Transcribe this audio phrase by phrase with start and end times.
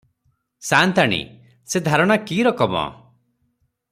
[0.69, 1.19] ସା’ନ୍ତାଣୀ–
[1.73, 2.85] ସେ ଧାରଣା କି’ ରକମ?